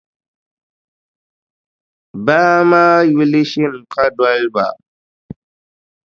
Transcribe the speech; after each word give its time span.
Baa 2.25 2.57
maa 2.69 2.95
yuli 3.13 3.41
“Shinkadoliba.”. 3.49 4.65